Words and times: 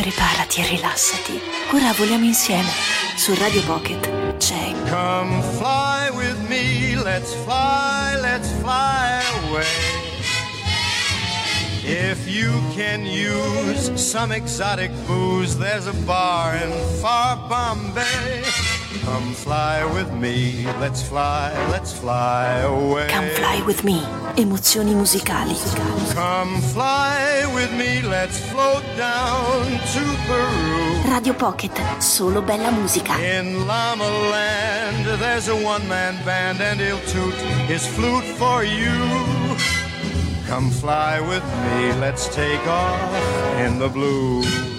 Preparati 0.00 0.62
e 0.62 0.66
rilassati. 0.66 1.38
Ora 1.72 1.92
voliamo 1.92 2.24
insieme. 2.24 2.70
Su 3.16 3.34
Radio 3.34 3.62
Pocket 3.64 4.36
c'è. 4.38 4.72
Come 4.88 5.42
fly 5.58 6.08
with 6.14 6.38
me, 6.48 6.94
let's 6.94 7.34
fly, 7.44 8.18
let's 8.18 8.48
fly 8.62 9.20
away. 9.44 9.66
If 11.84 12.26
you 12.26 12.62
can 12.74 13.04
use 13.04 13.94
some 13.96 14.34
exotic 14.34 14.90
booze, 15.06 15.58
there's 15.58 15.86
a 15.86 15.94
bar 16.06 16.56
in 16.56 16.72
far 17.02 17.36
Bombay. 17.46 18.69
Come 19.10 19.34
fly 19.34 19.84
with 19.92 20.12
me, 20.12 20.64
let's 20.78 21.02
fly, 21.02 21.50
let's 21.72 21.92
fly 21.92 22.60
away. 22.60 23.08
Come 23.08 23.28
Fly 23.30 23.60
With 23.66 23.82
Me. 23.82 24.00
Emozioni 24.36 24.94
musicali. 24.94 25.56
Come 26.14 26.60
fly 26.60 27.44
with 27.52 27.72
me, 27.72 28.02
let's 28.02 28.38
float 28.38 28.84
down 28.96 29.66
to 29.94 30.02
Peru. 30.28 31.12
Radio 31.12 31.34
Pocket, 31.34 31.72
solo 31.98 32.40
bella 32.40 32.70
musica. 32.70 33.18
In 33.18 33.66
Llama 33.66 34.08
Land, 34.30 35.04
there's 35.18 35.48
a 35.48 35.56
one-man 35.56 36.14
band 36.24 36.60
and 36.60 36.78
he'll 36.78 37.02
toot 37.10 37.34
his 37.66 37.84
flute 37.84 38.24
for 38.38 38.62
you. 38.62 38.94
Come 40.46 40.70
fly 40.70 41.18
with 41.20 41.44
me, 41.64 41.92
let's 41.98 42.28
take 42.32 42.64
off 42.68 43.58
in 43.58 43.80
the 43.80 43.88
blue. 43.88 44.69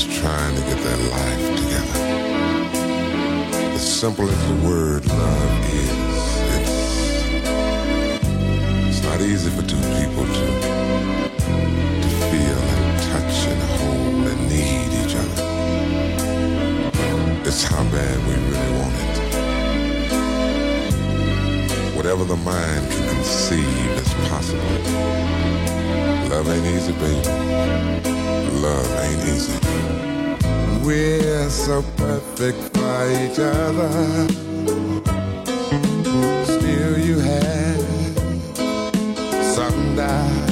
Just 0.00 0.20
trying 0.20 0.54
to 0.54 0.62
get 0.62 0.78
their 0.78 0.96
life 0.96 1.56
together. 1.58 2.00
As 3.74 4.00
simple 4.00 4.28
as 4.28 4.48
the 4.48 4.54
word 4.66 5.04
love 5.06 5.74
is, 5.74 5.90
it's, 6.56 6.76
it's 8.88 9.02
not 9.02 9.20
easy 9.20 9.50
for 9.50 9.62
two 9.62 9.82
people 10.00 10.24
to, 10.24 10.46
to 12.00 12.08
feel 12.30 12.60
and 12.74 13.02
touch 13.12 13.46
and 13.52 13.62
hold 13.76 14.26
and 14.28 14.40
need 14.48 14.90
each 15.04 15.14
other. 15.16 15.44
It's 17.46 17.62
how 17.64 17.84
bad 17.90 18.18
we 18.26 18.34
really 18.48 18.72
want 18.80 18.94
it. 18.94 19.16
Whatever 21.96 22.24
the 22.24 22.36
mind 22.36 22.90
can 22.90 23.14
conceive 23.16 23.90
as 23.98 24.14
possible. 24.30 24.72
Love 26.30 26.48
ain't 26.48 26.66
easy, 26.66 26.92
baby. 26.92 28.19
Love 28.52 28.90
ain't 29.00 29.24
easy. 29.28 29.58
We're 30.84 31.48
so 31.50 31.82
perfect 31.96 32.76
for 32.76 33.10
each 33.10 33.38
other. 33.38 33.90
Still, 36.44 36.98
you 36.98 37.18
have 37.18 38.16
some 39.54 39.96
doubt. 39.96 40.50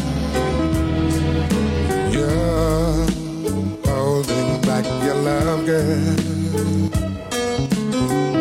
You're 2.13 3.07
holding 3.85 4.61
back 4.63 4.85
your 5.05 5.17
love, 5.17 5.67
girl, 5.67 6.17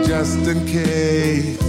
just 0.03 0.48
in 0.48 0.65
case 0.65 1.67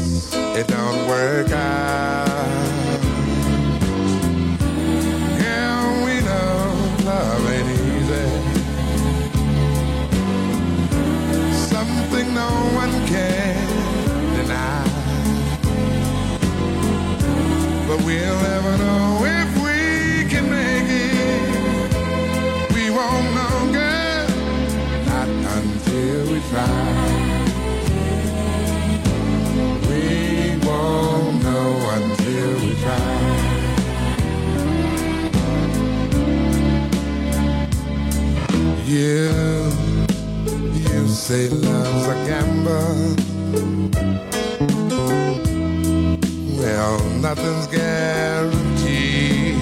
nothing's 47.49 47.67
guaranteed. 47.67 49.57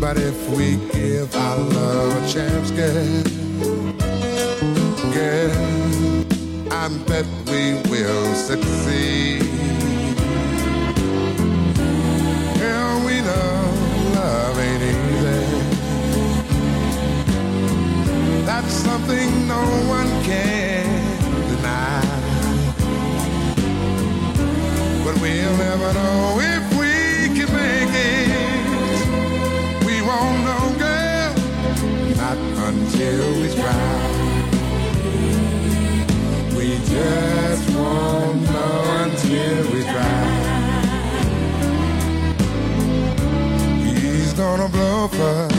But 0.00 0.18
if 0.18 0.48
we 0.50 0.76
give 0.92 1.34
our 1.34 1.58
love 1.58 2.22
a 2.22 2.28
chance, 2.28 2.70
girl, 2.70 3.22
girl, 5.12 6.26
I 6.70 6.88
bet 7.06 7.26
we 7.46 7.74
will 7.90 8.34
succeed. 8.34 9.42
Girl, 12.58 13.00
we 13.06 13.20
know 13.20 13.72
love 14.14 14.58
ain't 14.58 14.82
easy. 14.82 15.44
That's 18.44 18.72
something 18.72 19.48
no 19.48 19.64
one 19.88 20.13
gonna 45.08 45.53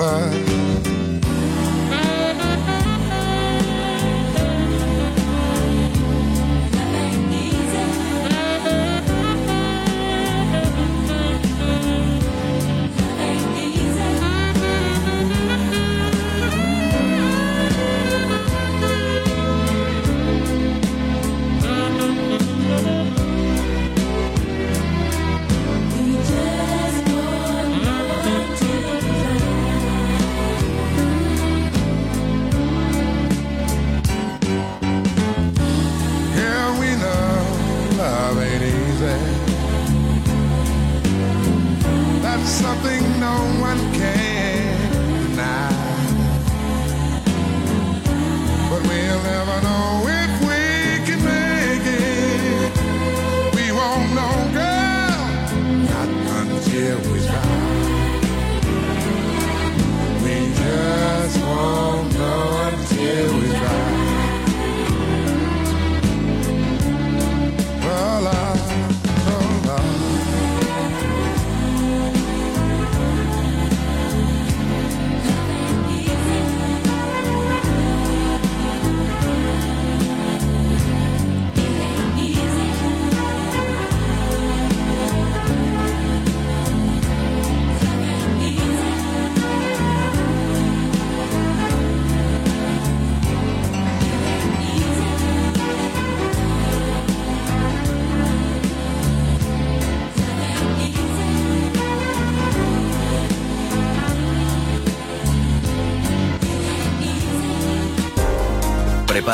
river 0.00 0.39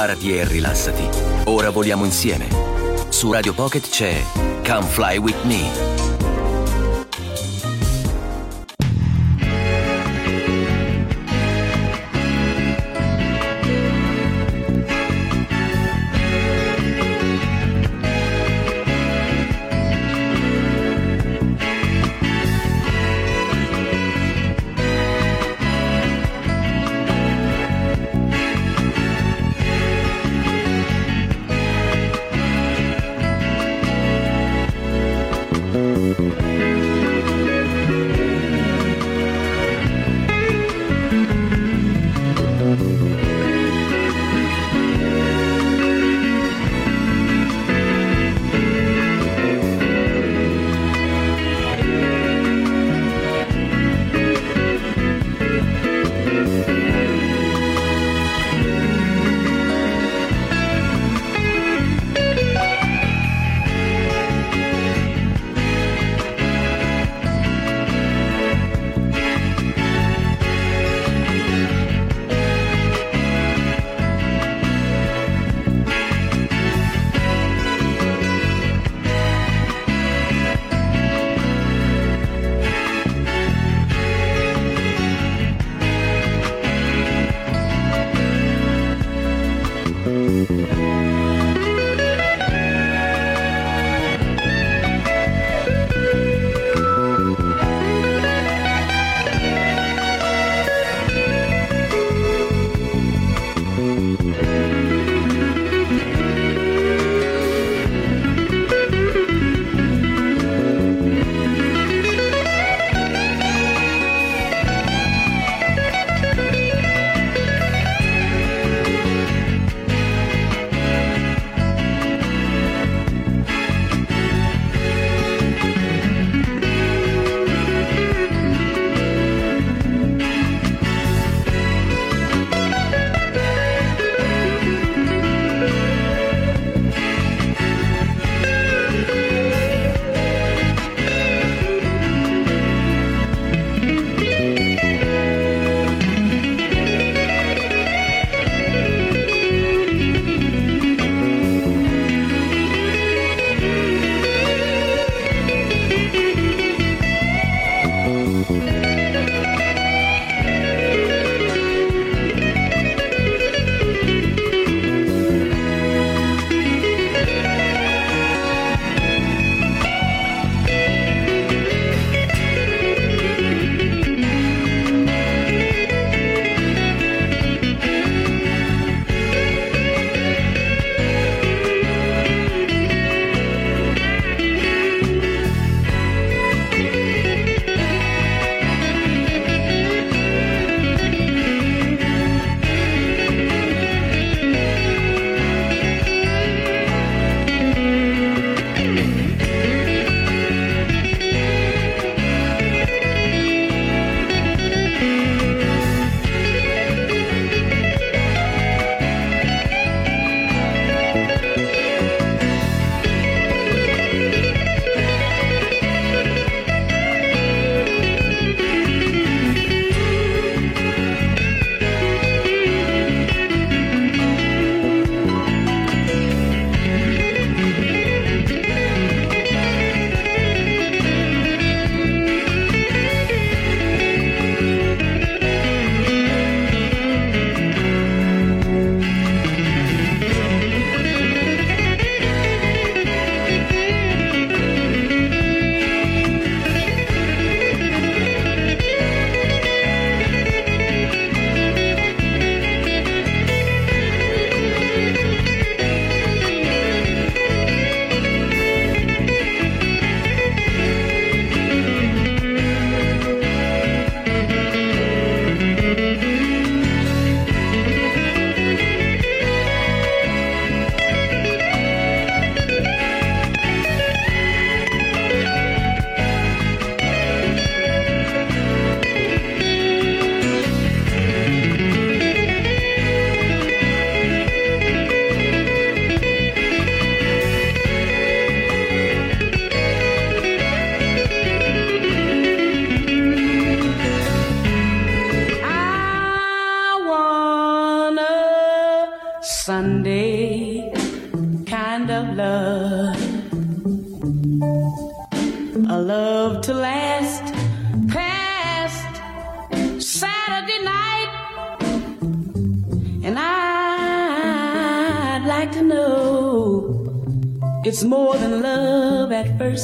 Preparati 0.06 0.36
e 0.36 0.46
rilassati. 0.46 1.08
Ora 1.46 1.70
voliamo 1.70 2.04
insieme. 2.04 2.46
Su 3.08 3.32
Radio 3.32 3.52
Pocket 3.52 3.88
c'è 3.88 4.22
Come 4.64 4.86
Fly 4.86 5.16
With 5.18 5.42
Me. 5.42 6.15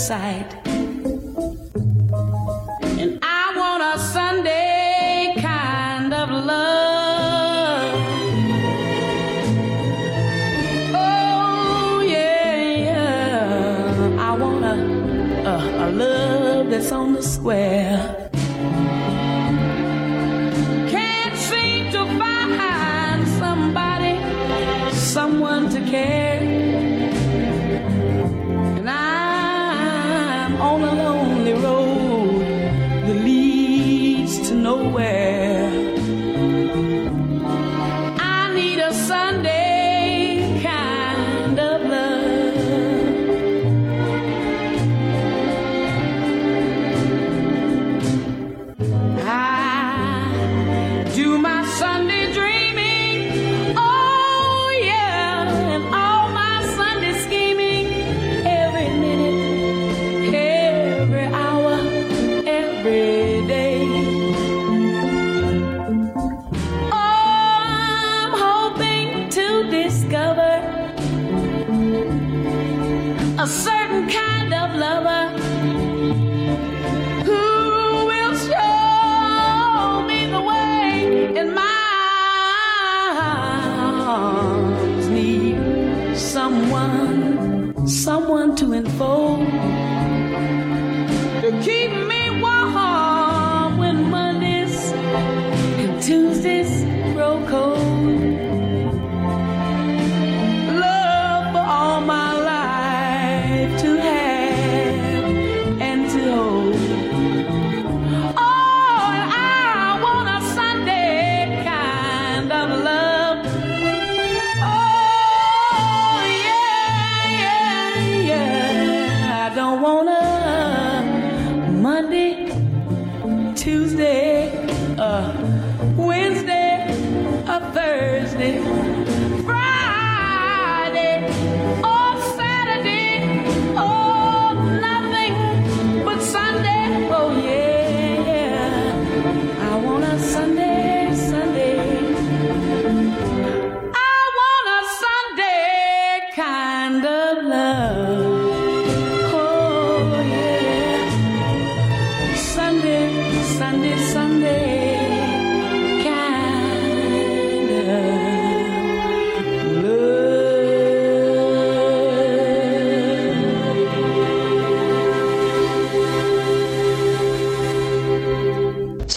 side. 0.03 0.42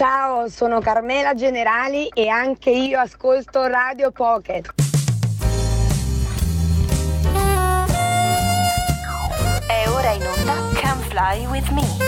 Ciao, 0.07 0.47
sono 0.49 0.81
Carmela 0.81 1.33
Generali 1.33 2.09
e 2.13 2.27
anche 2.27 2.69
io 2.69 2.99
ascolto 2.99 3.65
Radio 3.65 4.11
Pocket. 4.11 4.71
È 9.65 9.89
ora 9.89 10.11
in 10.11 10.21
onda 10.21 10.53
Come 10.79 11.01
Fly 11.09 11.45
With 11.47 11.69
Me. 11.69 12.04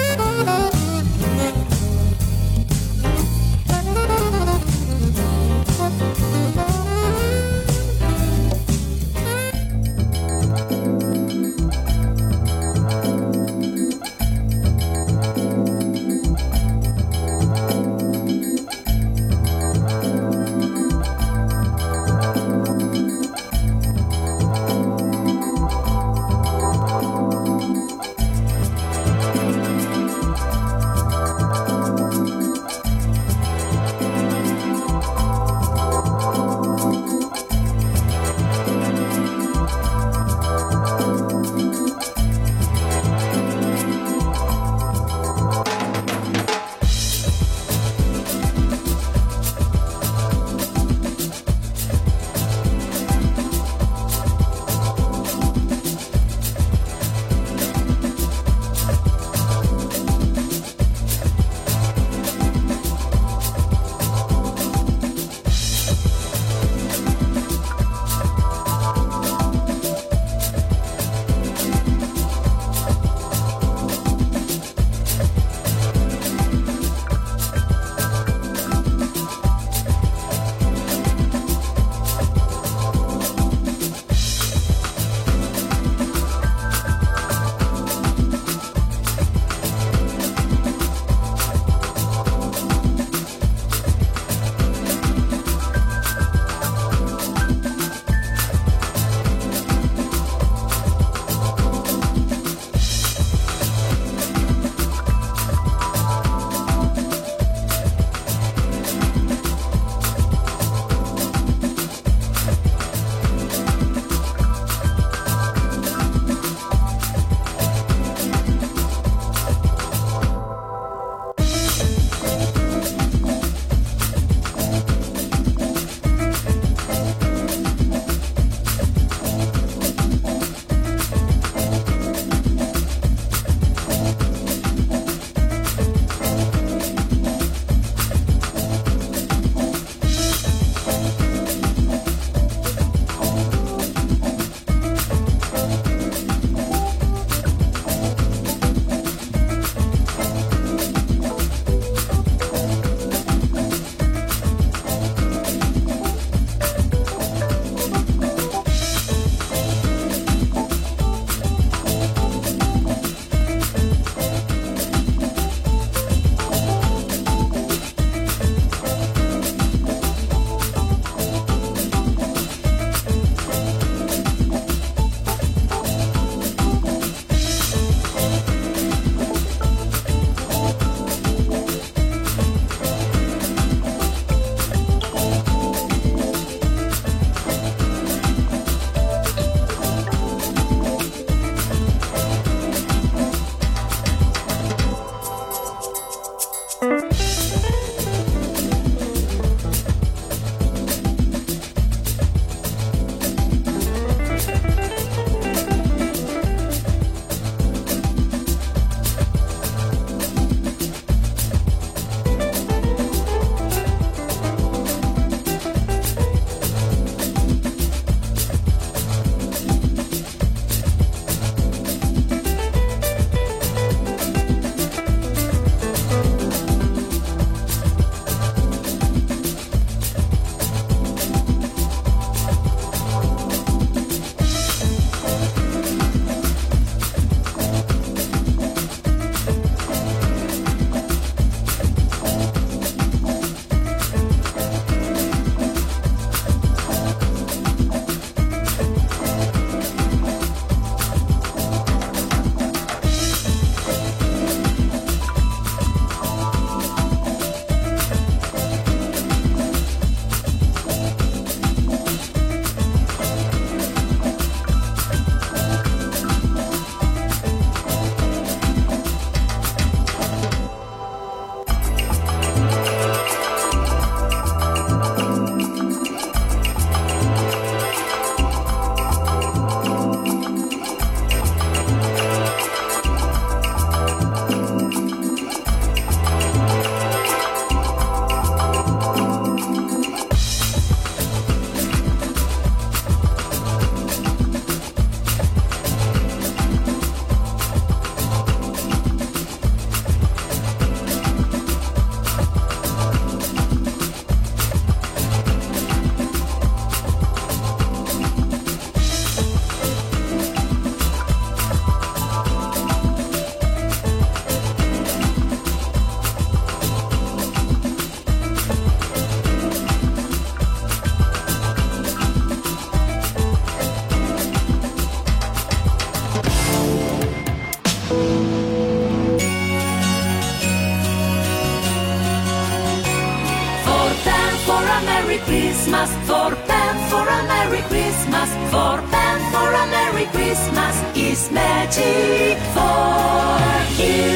Christmas, 335.48 336.10
for 336.28 336.52
Pam, 336.68 336.96
for 337.10 337.26
a 337.38 337.40
Merry 337.48 337.82
Christmas, 337.92 338.50
for 338.72 339.02
Pam, 339.12 339.40
for 339.54 339.70
a 339.82 339.86
Merry 339.96 340.26
Christmas 340.36 340.96
is 341.16 341.50
magic 341.52 342.58
for 342.76 343.60
you. 344.02 344.28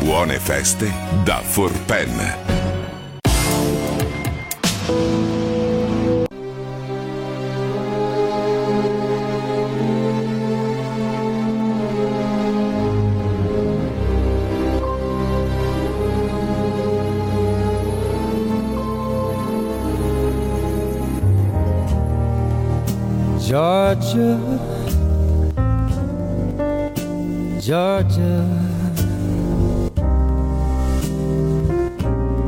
Buone 0.00 0.38
feste 0.38 0.92
da 1.24 1.40
Forpen. 1.42 2.10
Georgia, 24.00 24.40
Georgia, 27.60 28.40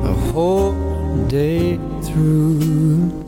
the 0.02 0.14
whole 0.32 0.72
day 1.28 1.78
through. 2.04 3.24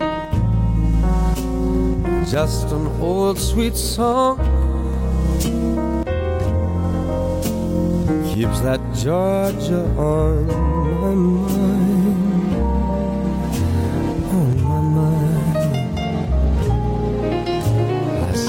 Just 2.31 2.73
an 2.73 2.87
old 2.99 3.39
sweet 3.39 3.77
song. 3.77 4.39
Keeps 8.33 8.61
that 8.61 8.81
Georgia 8.95 9.85
on 9.99 10.47
my 10.47 11.15
mind, 11.15 11.54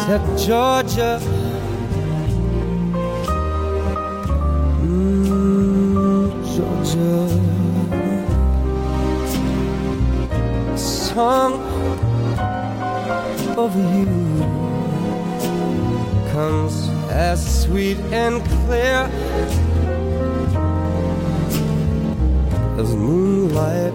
Said, 0.05 0.21
Georgia. 0.37 1.19
Georgia. 6.53 7.17
Song 10.77 11.53
of 13.57 13.75
you 13.75 14.05
comes 16.31 16.87
as 17.09 17.63
sweet 17.63 17.97
and 18.13 18.45
clear 18.45 19.09
as 22.77 22.95
moonlight 22.95 23.94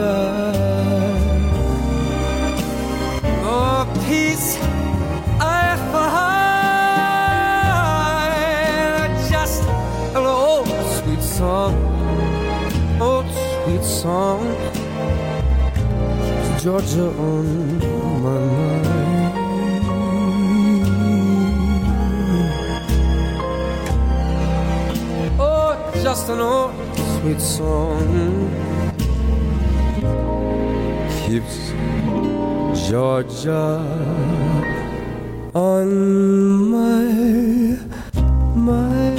Georgia. 0.00 0.52
Oh, 3.44 3.84
peace 4.08 4.56
I 5.38 5.76
find 5.92 6.40
just 9.30 9.62
an 10.16 10.24
old 10.24 10.68
sweet 10.96 11.22
song, 11.22 11.74
old 13.00 13.26
sweet 13.64 13.84
song. 13.84 14.40
Georgia 16.62 17.08
on 17.28 17.46
my 18.22 18.40
mind. 18.86 19.34
Oh, 25.38 25.70
just 26.02 26.28
an 26.30 26.40
old 26.40 26.72
sweet 26.96 27.40
song 27.40 28.59
keeps 31.30 31.70
Georgia 32.88 33.78
on 35.54 35.88
my 36.72 37.04
mind. 38.56 39.18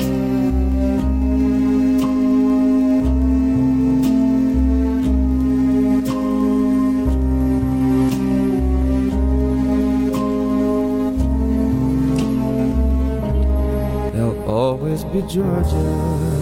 There'll 14.12 14.50
always 14.50 15.06
be 15.06 15.21
Georgia. 15.21 16.40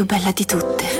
Più 0.00 0.06
bella 0.06 0.32
di 0.32 0.46
tutte. 0.46 0.99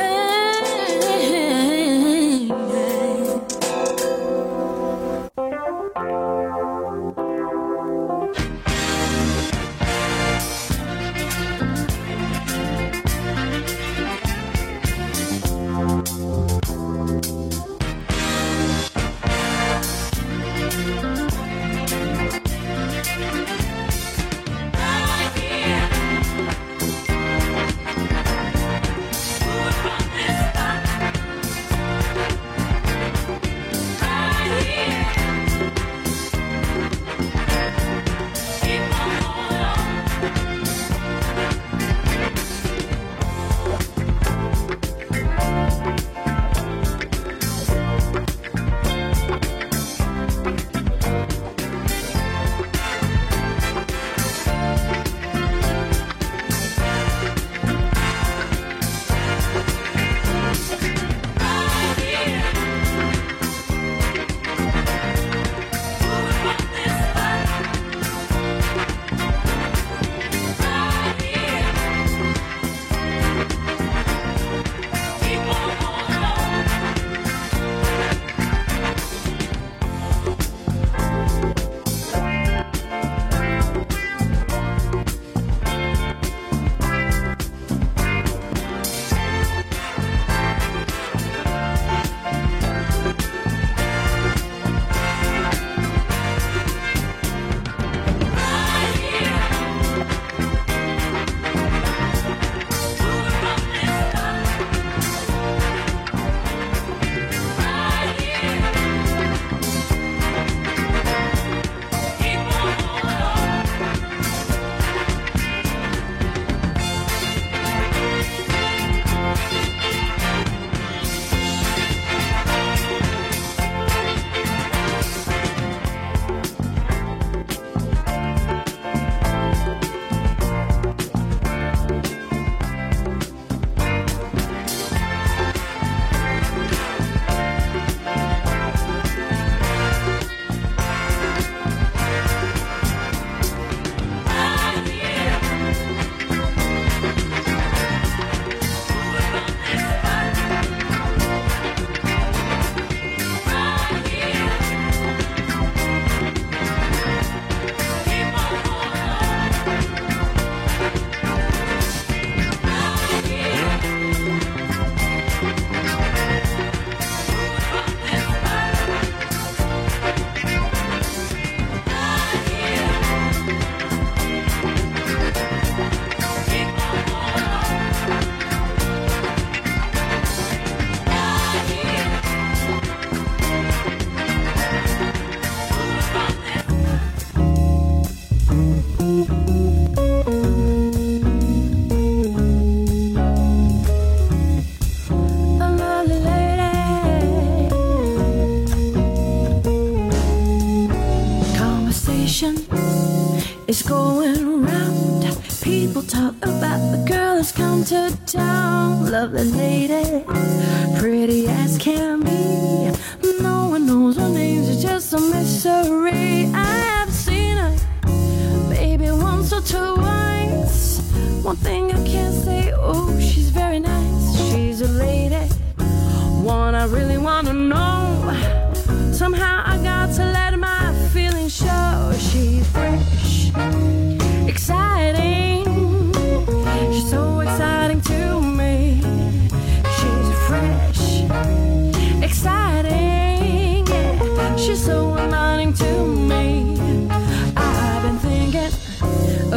Town. 209.20 209.32
Lovely 209.32 209.49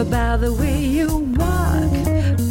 about 0.08 0.42
the 0.42 0.54
way 0.54 0.84
you 0.84 1.08
walk, 1.40 1.92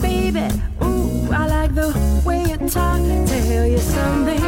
baby. 0.01 0.49
Ooh, 0.83 1.31
I 1.31 1.47
like 1.47 1.75
the 1.75 1.89
way 2.25 2.41
you 2.51 2.57
talk. 2.69 3.01
Tell 3.29 3.67
you 3.67 3.79
something 3.79 4.43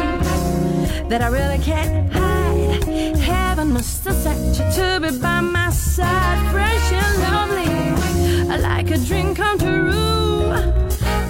that 1.09 1.21
I 1.21 1.27
really 1.27 1.59
can't 1.59 2.11
hide. 2.11 2.83
Heaven 3.17 3.73
must 3.73 4.03
have 4.05 4.15
sent 4.15 4.57
you 4.57 4.65
to 4.77 4.99
be 5.01 5.19
by 5.19 5.41
my 5.41 5.69
side, 5.69 6.39
fresh 6.51 6.91
and 6.91 7.15
lovely. 7.27 8.51
I 8.51 8.57
like 8.57 8.89
a 8.89 8.97
dream 8.97 9.35
come 9.35 9.59
true. 9.59 10.51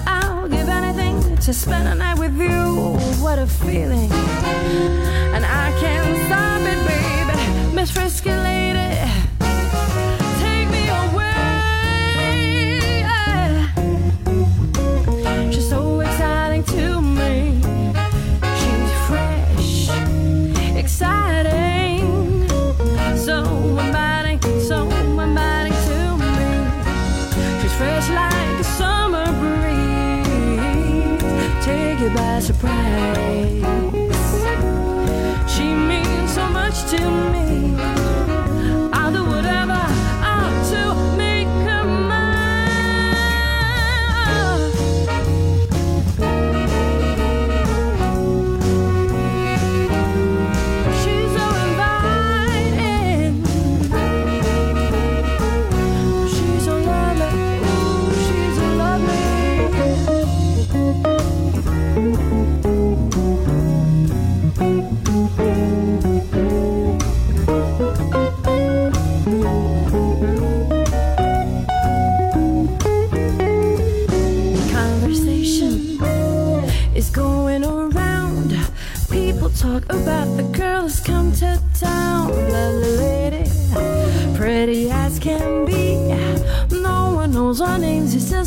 I'll 0.07 0.47
give 0.47 0.69
anything 0.69 1.37
to 1.37 1.53
spend 1.53 1.87
a 1.89 1.95
night 1.95 2.17
with 2.17 2.37
you. 2.37 2.63
What 3.23 3.37
a 3.37 3.47
feeling, 3.47 4.11
and 5.35 5.43
I 5.45 5.65
can't 5.81 6.15
stop 6.25 6.61
it, 6.71 6.79
baby. 6.87 7.75
Miss 7.75 7.91
Frisky 7.91 8.31
Lady. 8.31 9.24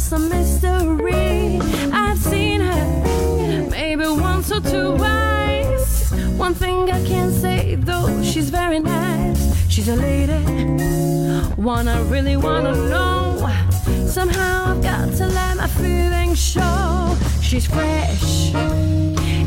Just 0.08 0.12
a 0.12 0.18
mystery. 0.18 1.58
I've 1.92 2.18
seen 2.18 2.60
her 2.60 3.68
maybe 3.70 4.06
once 4.06 4.50
or 4.50 4.60
twice. 4.60 6.10
One 6.36 6.54
thing 6.54 6.90
I 6.90 7.04
can 7.04 7.30
say 7.30 7.74
though, 7.74 8.22
she's 8.22 8.50
very 8.50 8.80
nice. 8.80 9.38
She's 9.68 9.88
a 9.88 9.96
lady, 9.96 10.32
one 11.56 11.88
I 11.88 12.00
really 12.08 12.36
wanna 12.36 12.74
know. 12.88 13.50
Somehow 14.06 14.72
I've 14.72 14.82
got 14.82 15.12
to 15.16 15.26
let 15.26 15.56
my 15.56 15.66
feelings 15.66 16.38
show. 16.38 17.16
She's 17.42 17.66
fresh, 17.66 18.52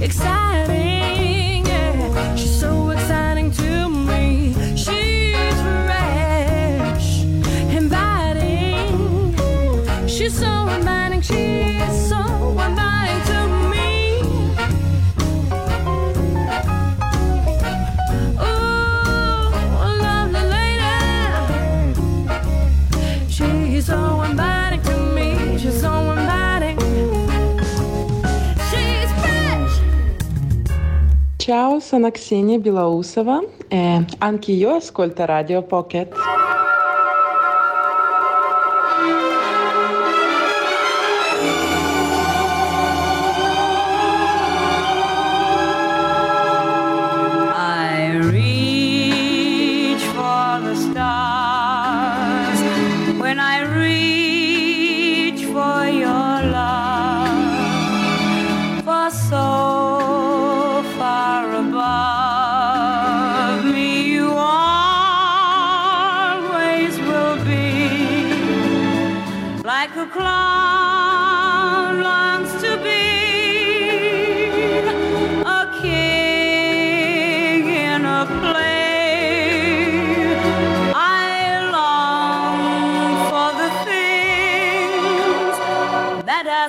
exciting, 0.02 1.41
Ciao, 31.52 31.82
sono 31.82 32.10
Xenia 32.10 32.58
Bilausova 32.60 33.44
e 33.68 34.06
anche 34.20 34.54
io 34.54 34.70
ascolto 34.70 35.26
Radio 35.26 35.62
Pocket. 35.64 36.14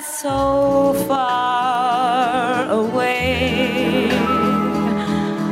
So 0.01 0.93
far 1.07 2.69
away. 2.71 4.09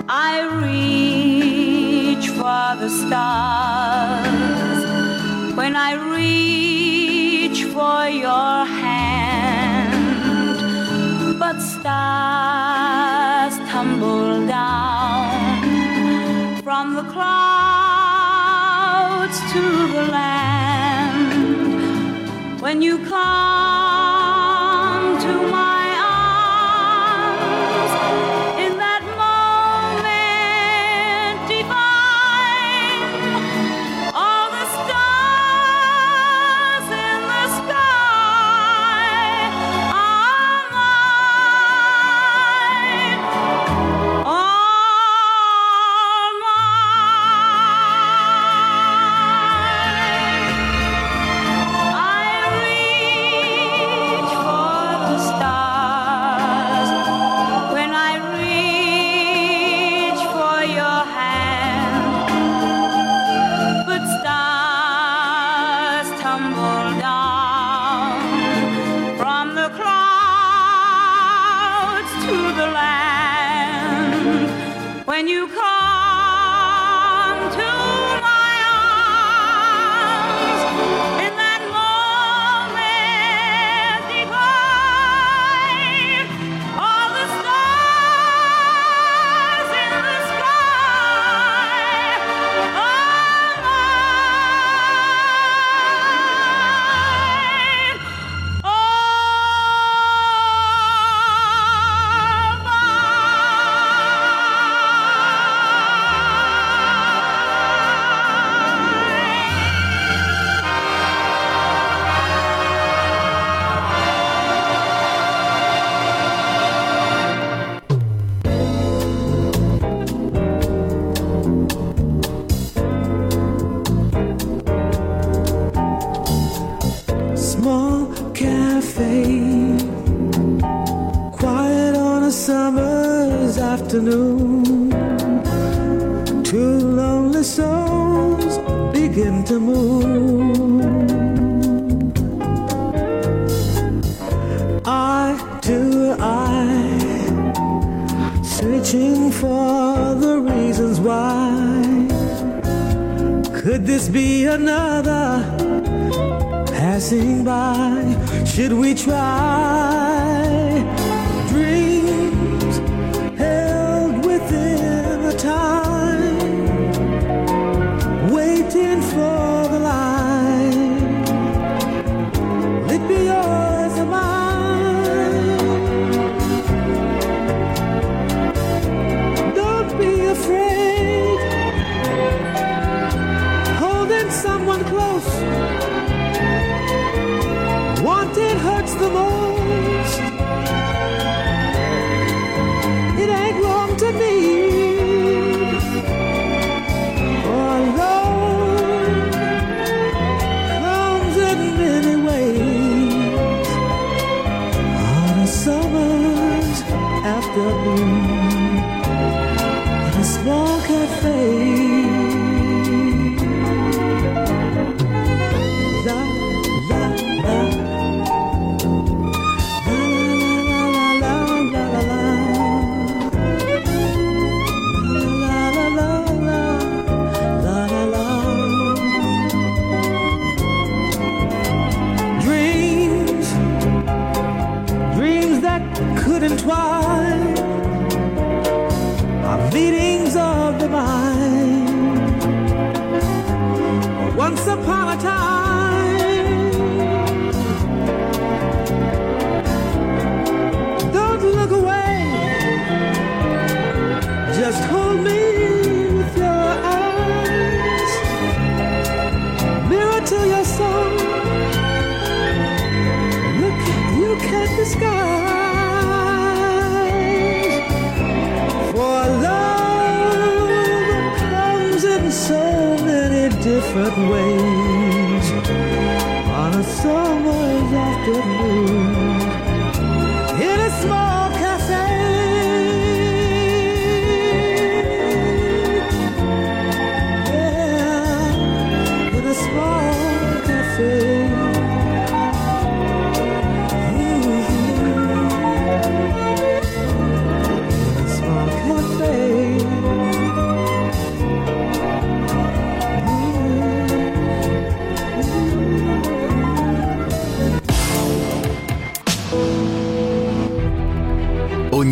I 0.10 0.42
reach 0.66 2.28
for 2.30 2.76
the 2.82 2.90
stars 2.90 4.86
when 5.56 5.76
I 5.76 5.94
reach 6.18 7.66
for 7.66 8.08
your 8.08 8.66
hand 8.66 9.92
but 11.40 11.60
stars 11.60 13.56
tumble 13.70 14.48
down 14.48 15.62
from 16.64 16.96
the 16.96 17.04
clouds 17.04 17.32
to 19.54 19.62
the 19.94 20.04
land 20.12 20.82
when 22.62 22.82
you 22.82 22.98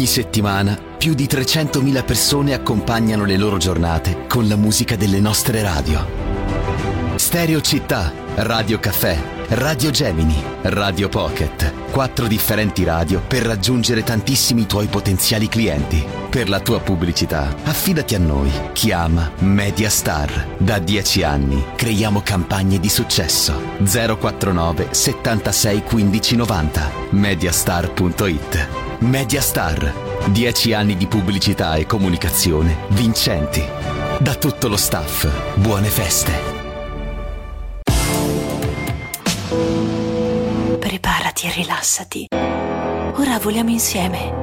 settimana 0.09 0.75
più 0.97 1.13
di 1.13 1.25
300.000 1.25 2.03
persone 2.03 2.53
accompagnano 2.53 3.25
le 3.25 3.37
loro 3.37 3.57
giornate 3.57 4.25
con 4.27 4.47
la 4.47 4.55
musica 4.55 4.95
delle 4.95 5.19
nostre 5.19 5.61
radio. 5.61 6.03
Stereo 7.15 7.61
Città, 7.61 8.11
Radio 8.37 8.79
Caffè, 8.79 9.21
Radio 9.49 9.91
Gemini, 9.91 10.43
Radio 10.63 11.09
Pocket. 11.09 11.91
Quattro 11.91 12.25
differenti 12.25 12.83
radio 12.83 13.21
per 13.21 13.43
raggiungere 13.43 14.03
tantissimi 14.03 14.65
tuoi 14.65 14.87
potenziali 14.87 15.47
clienti. 15.47 16.03
Per 16.27 16.49
la 16.49 16.59
tua 16.59 16.79
pubblicità, 16.79 17.55
affidati 17.65 18.15
a 18.15 18.19
noi. 18.19 18.51
Chiama 18.73 19.31
Mediastar. 19.39 20.55
Da 20.57 20.79
10 20.79 21.21
anni 21.21 21.63
creiamo 21.75 22.21
campagne 22.23 22.79
di 22.79 22.89
successo. 22.89 23.53
049 23.83 24.87
76 24.89 25.83
15 25.83 26.35
90. 26.35 26.91
Mediastar.it. 27.11 28.88
Mediastar. 28.99 29.93
10 30.27 30.73
anni 30.73 30.97
di 30.97 31.07
pubblicità 31.07 31.75
e 31.75 31.85
comunicazione 31.85 32.79
vincenti. 32.89 33.63
Da 34.19 34.35
tutto 34.35 34.67
lo 34.67 34.75
staff, 34.75 35.25
buone 35.55 35.87
feste. 35.87 36.57
Preparati 40.79 41.47
e 41.47 41.51
rilassati. 41.53 42.27
Ora 42.31 43.39
voliamo 43.39 43.69
insieme. 43.69 44.33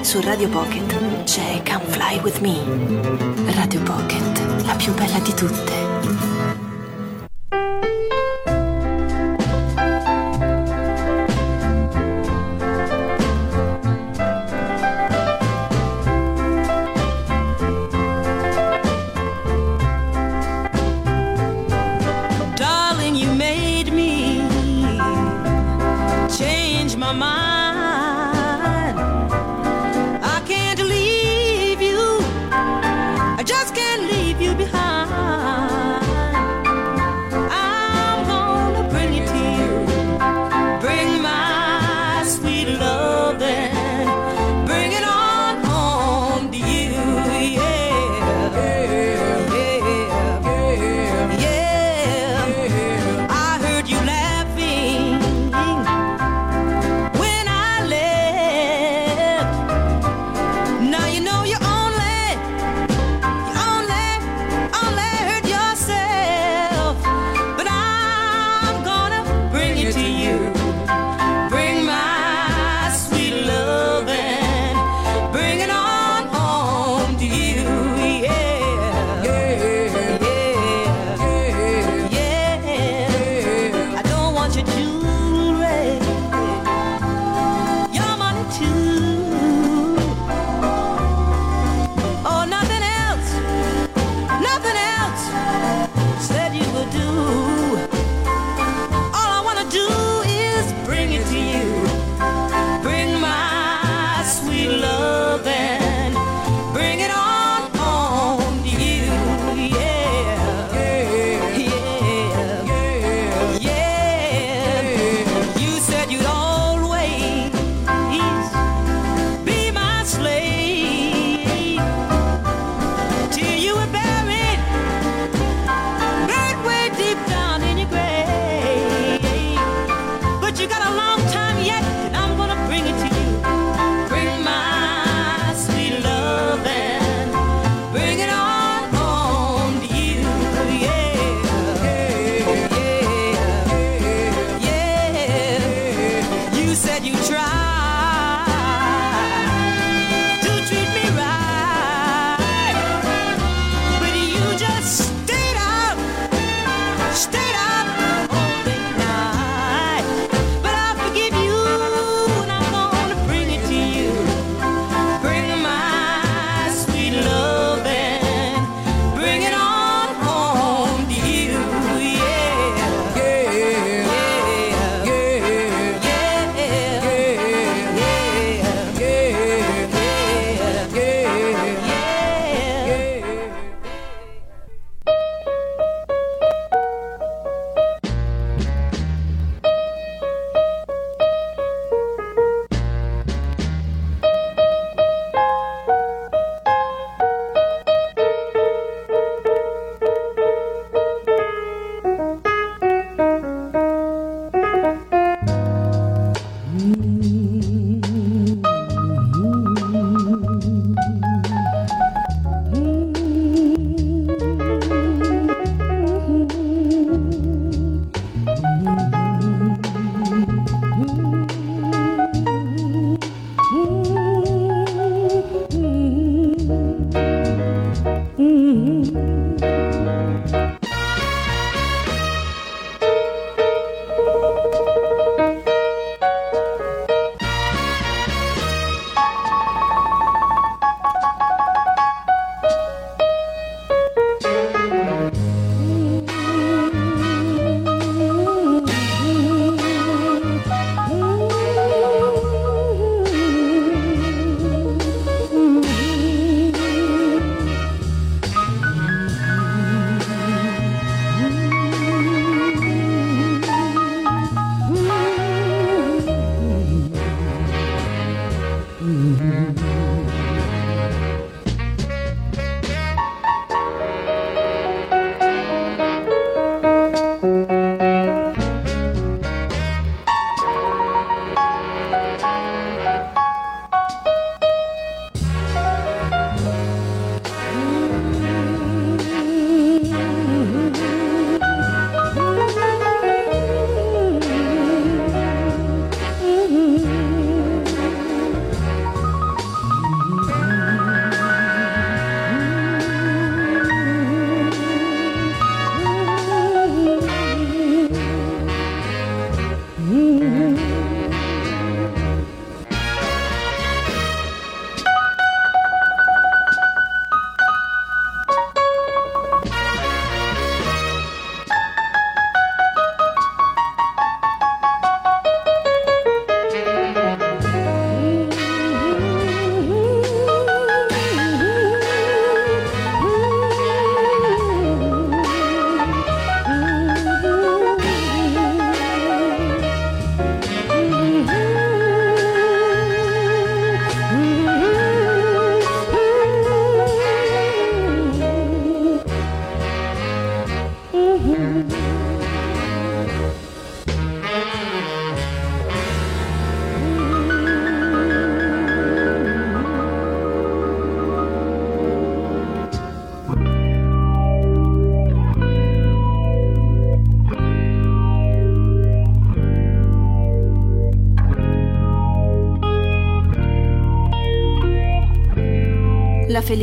Su 0.00 0.20
Radio 0.22 0.48
Pocket 0.48 1.24
c'è 1.24 1.62
Come 1.62 1.84
Fly 1.84 2.20
With 2.20 2.38
Me. 2.38 3.52
Radio 3.52 3.82
Pocket, 3.82 4.64
la 4.64 4.74
più 4.74 4.94
bella 4.94 5.18
di 5.18 5.34
tutte. 5.34 5.87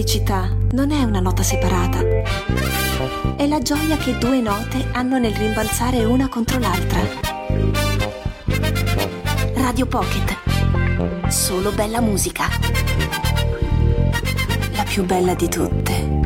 Felicità 0.06 0.56
non 0.74 0.91
è 0.91 1.01
una 1.01 1.20
nota 1.20 1.41
separata. 1.41 1.99
È 3.36 3.47
la 3.47 3.60
gioia 3.60 3.97
che 3.97 4.16
due 4.20 4.39
note 4.39 4.89
hanno 4.91 5.18
nel 5.18 5.34
rimbalzare 5.34 6.06
una 6.06 6.30
contro 6.30 6.60
l'altra. 6.60 6.99
Radio 9.56 9.88
Pocket. 9.88 10.38
Solo 11.28 11.72
bella 11.72 12.01
musica. 12.01 12.45
La 14.76 14.84
più 14.84 15.03
bella 15.06 15.34
di 15.34 15.49
tutte. 15.49 16.24